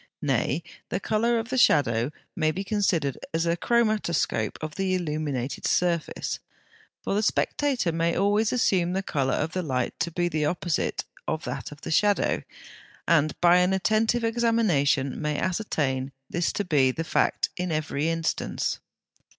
[0.23, 5.51] Nay, the colour of the shadow may be considered as a chromatoscope of the illumined
[5.67, 6.39] surface,
[7.03, 11.03] for the spectator may always assume the colour of the light to be the opposite
[11.27, 12.41] of that of the shadow,
[13.07, 18.79] and by an attentive examination may ascertain this to be the fact in every instance.